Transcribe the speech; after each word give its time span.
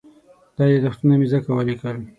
دا 0.57 0.63
یادښتونه 0.71 1.13
مې 1.19 1.27
ځکه 1.33 1.49
وليکل. 1.53 1.97